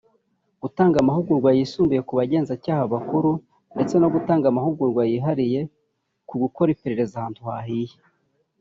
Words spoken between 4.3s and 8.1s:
amahugurwa yihariye (gukora iperereza ahantu hahiye